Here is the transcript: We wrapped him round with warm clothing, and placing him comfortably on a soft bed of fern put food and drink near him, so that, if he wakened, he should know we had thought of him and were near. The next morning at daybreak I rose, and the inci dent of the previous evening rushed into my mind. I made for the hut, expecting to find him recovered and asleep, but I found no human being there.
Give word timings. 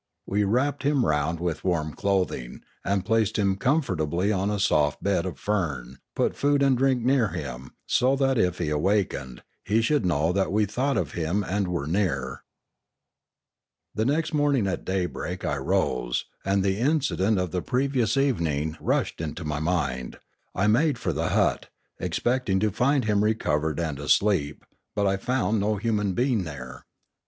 We 0.25 0.43
wrapped 0.45 0.81
him 0.81 1.05
round 1.05 1.39
with 1.39 1.63
warm 1.63 1.93
clothing, 1.93 2.61
and 2.83 3.05
placing 3.05 3.39
him 3.39 3.55
comfortably 3.57 4.31
on 4.31 4.49
a 4.49 4.59
soft 4.59 5.03
bed 5.03 5.27
of 5.27 5.37
fern 5.37 5.99
put 6.15 6.35
food 6.35 6.63
and 6.63 6.75
drink 6.75 7.03
near 7.03 7.27
him, 7.27 7.75
so 7.85 8.15
that, 8.15 8.39
if 8.39 8.57
he 8.57 8.73
wakened, 8.73 9.43
he 9.63 9.79
should 9.79 10.03
know 10.03 10.31
we 10.49 10.63
had 10.63 10.71
thought 10.71 10.97
of 10.97 11.11
him 11.11 11.43
and 11.43 11.67
were 11.67 11.85
near. 11.85 12.43
The 13.93 14.05
next 14.05 14.33
morning 14.33 14.65
at 14.65 14.85
daybreak 14.85 15.45
I 15.45 15.57
rose, 15.57 16.25
and 16.43 16.63
the 16.63 16.79
inci 16.81 17.15
dent 17.17 17.37
of 17.37 17.51
the 17.51 17.61
previous 17.61 18.17
evening 18.17 18.77
rushed 18.81 19.21
into 19.21 19.43
my 19.45 19.59
mind. 19.59 20.17
I 20.55 20.65
made 20.65 20.97
for 20.97 21.13
the 21.13 21.29
hut, 21.29 21.69
expecting 21.99 22.59
to 22.61 22.71
find 22.71 23.05
him 23.05 23.23
recovered 23.23 23.79
and 23.79 23.99
asleep, 23.99 24.65
but 24.95 25.05
I 25.05 25.17
found 25.17 25.59
no 25.59 25.75
human 25.75 26.13
being 26.13 26.43
there. 26.43 26.87